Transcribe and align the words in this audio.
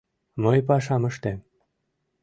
Мый 0.43 0.59
пашам 0.67 1.03
ыштем. 1.09 1.39